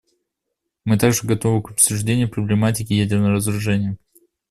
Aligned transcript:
Мы 0.83 0.97
также 0.97 1.27
готовы 1.27 1.61
к 1.61 1.69
обсуждению 1.69 2.27
проблематики 2.27 2.91
ядерного 2.91 3.33
разоружения. 3.35 3.99